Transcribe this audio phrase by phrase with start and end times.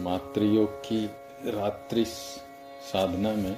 [0.00, 1.06] मातृयोग की
[1.46, 2.04] रात्रि
[2.92, 3.54] साधना में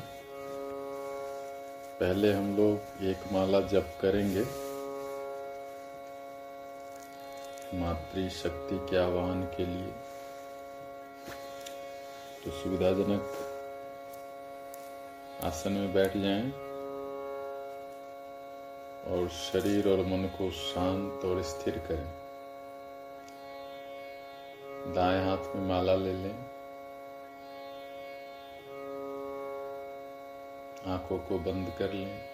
[2.01, 4.41] पहले हम लोग एक माला जप करेंगे।
[7.79, 9.93] मातृ शक्ति के आह्वान के लिए।
[12.45, 13.33] तो सुविधाजनक
[15.45, 16.51] आसन में बैठ जाएँ
[19.13, 22.22] और शरीर और मन को शांत और स्थिर करें।
[24.93, 26.51] दाएँ हाथ में माला ले लें।
[30.87, 32.32] आँखों को बंद कर लें।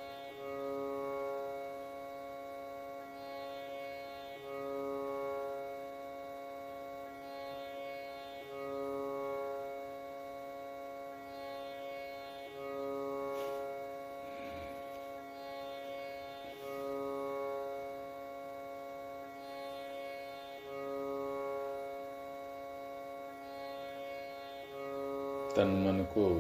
[25.59, 26.31] तन मन को।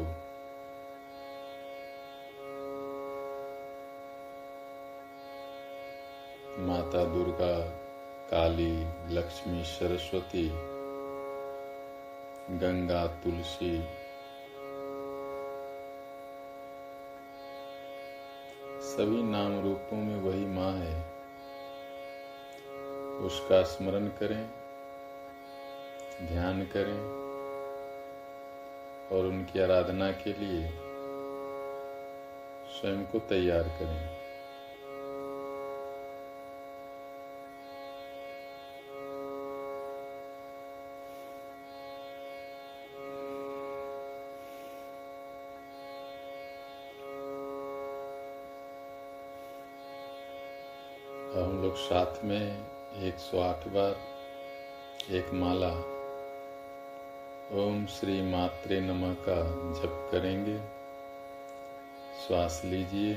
[6.59, 7.69] माता दुर्गा,
[8.31, 10.49] काली, लक्ष्मी, सरस्वती,
[12.59, 13.81] गंगा, तुलसी,
[18.83, 21.03] सभी नाम रूपों में वही माँ है।
[23.19, 24.51] उसका स्मरण करें,
[26.27, 27.28] ध्यान करें।
[29.12, 30.69] और उनकी आराधना के लिए
[32.70, 34.19] स्वयं को तैयार करें।
[51.34, 52.67] हम लोग साथ में
[53.03, 53.97] 108 बार
[55.11, 55.98] एक माला
[57.53, 59.43] ओम श्री मात्रे नमः का
[59.81, 60.59] जप करेंगे।
[62.27, 63.15] श्वास लीजिए।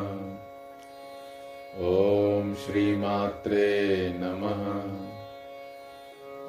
[1.86, 4.82] ॐ श्रीमात्रे नमः।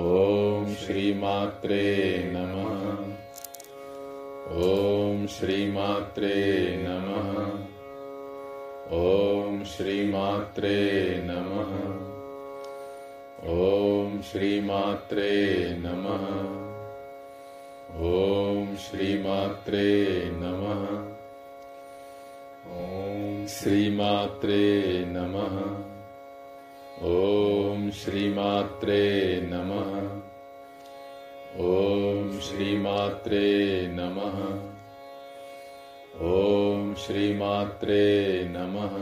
[0.00, 3.14] ॐ श्रीमात्रे नमः।
[4.62, 7.59] ॐ श्रीमात्रे नमः
[8.92, 11.90] ॐ श्रीमात्रे नमः।
[13.50, 16.24] ॐ श्रीमात्रे नमः।
[18.06, 21.12] ॐ श्रीमात्रे नमः।
[22.72, 25.60] ॐ श्रीमात्रे नमः।
[27.06, 30.20] ॐ श्रीमात्रे नमः।
[31.64, 34.69] ॐ श्रीमात्रे नमः
[37.06, 38.04] श्रीमात्रे
[38.50, 38.94] नमः।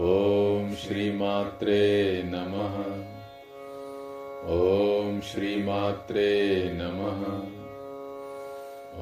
[0.00, 2.74] ॐ श्रीमात्रे नमः।
[4.54, 7.22] ॐ श्रीमात्रे नमः।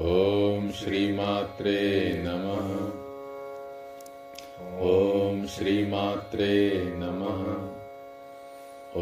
[0.07, 2.69] ॐ श्रीमात्रे नमः।
[4.81, 7.43] ॐ श्रीमात्रे नमः।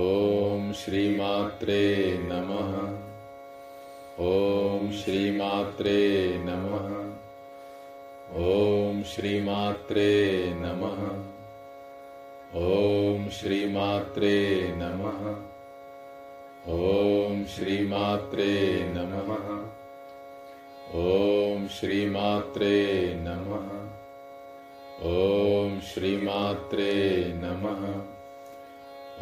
[0.01, 3.05] ॐ श्रीमात्रे नमः।
[4.19, 6.94] ॐ श्रीमात्रे नमः।
[8.35, 11.23] ॐ श्रीमात्रे नमः।
[12.61, 15.35] ॐ श्रीमात्रे नमः।
[16.73, 19.65] ॐ श्रीमात्रे नमः।
[20.95, 23.89] ॐ श्रीमात्रे नमः।
[25.09, 28.01] ॐ श्रीमात्रे नमः।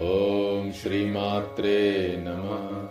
[0.10, 2.88] ॐ श्रीमात्रे नमः।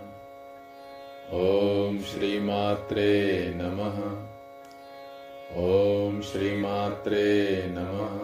[1.39, 4.32] ॐ श्रीमात्रे नमः।
[5.61, 7.25] ॐ श्रीमात्रे
[7.71, 8.21] नमः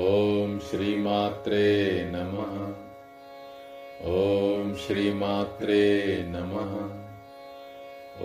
[0.00, 1.64] ॐ श्रीमात्रे
[2.10, 2.52] नमः
[4.10, 5.80] ॐ श्रीमात्रे
[6.28, 6.76] नमः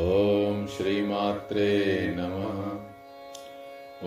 [0.03, 1.71] ॐ श्रीमात्रे
[2.17, 2.61] नमः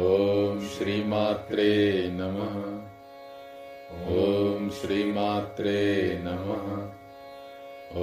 [0.07, 1.73] ॐ श्रीमात्रे
[2.21, 2.55] नमः
[4.21, 5.83] ॐ श्रीमात्रे
[6.25, 6.71] नमः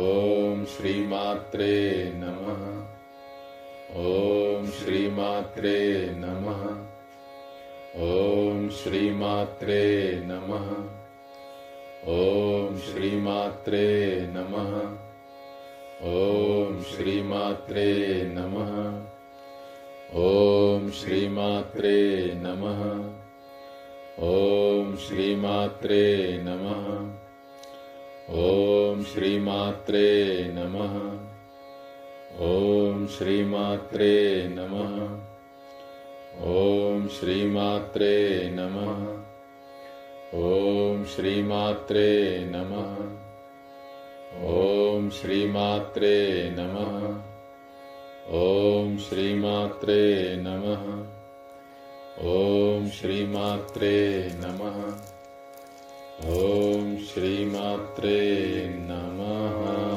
[0.03, 1.73] ॐ श्रीमात्रे
[2.15, 2.76] नमः
[5.37, 6.61] श्रीमात्रे नमः।
[8.03, 10.69] ॐ श्रीमात्रे नमः।
[12.13, 14.97] ॐ श्रीमात्रे नमः।
[16.07, 19.01] ॐ श्रीमात्रे नमः।
[20.17, 23.09] ॐ श्रीमात्रे नमः।
[24.27, 27.11] ॐ श्रीमात्रे नमः।
[28.35, 31.27] ॐ श्रीमात्रे नमः।
[32.39, 35.26] ॐ श्रीमात्रे नमः।
[36.43, 39.17] ॐ श्रीमात्रे नमः।
[40.39, 42.93] ॐ श्रीमात्रे नमः।
[44.47, 47.21] ॐ श्रीमात्रे नमः।
[48.29, 51.03] ॐ श्रीमात्रे नमः।
[52.27, 54.95] ॐ श्रीमात्रे नमः।
[56.33, 58.21] ॐ श्रीमात्रे
[58.77, 59.87] नमः।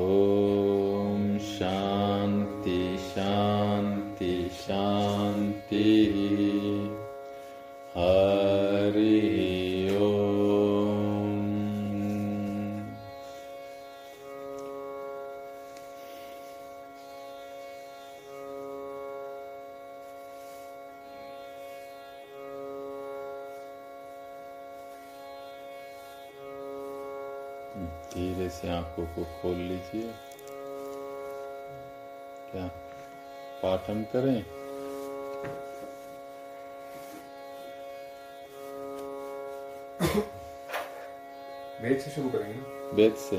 [0.00, 0.23] ॐ
[28.14, 30.12] धीरे से आँखों को खोल लीजिए।
[32.52, 32.66] क्या?
[33.62, 34.44] पाठ हम करें?
[41.82, 42.60] वेद से शुरू करेंगे
[42.96, 43.38] वेद से।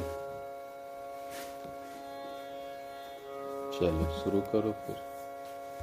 [3.78, 5.15] चलो शुरू करो फिर।